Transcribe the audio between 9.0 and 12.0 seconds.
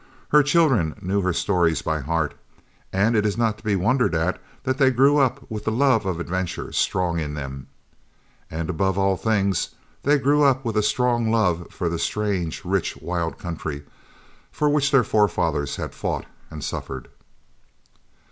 things, they grew up with a strong love for the